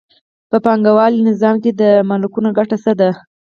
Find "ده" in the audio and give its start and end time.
2.99-3.09